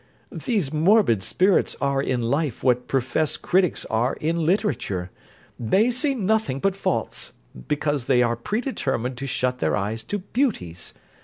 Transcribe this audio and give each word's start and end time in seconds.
These 0.31 0.73
morbid 0.73 1.21
spirits 1.21 1.75
are 1.79 2.01
in 2.01 2.23
life 2.23 2.63
what 2.63 2.87
professed 2.87 3.43
critics 3.43 3.85
are 3.85 4.13
in 4.15 4.47
literature; 4.47 5.11
they 5.59 5.91
see 5.91 6.15
nothing 6.15 6.59
but 6.59 6.75
faults, 6.75 7.33
because 7.67 8.05
they 8.05 8.23
are 8.23 8.35
predetermined 8.35 9.15
to 9.17 9.27
shut 9.27 9.59
their 9.59 9.75
eyes 9.75 10.03
to 10.05 10.17
beauties. 10.17 10.95